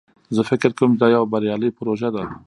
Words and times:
زه 0.35 0.41
فکر 0.49 0.69
کوم 0.77 0.91
چې 0.93 0.99
دا 1.01 1.07
یوه 1.15 1.31
بریالی 1.33 1.69
پروژه 1.77 2.09
ده 2.15 2.23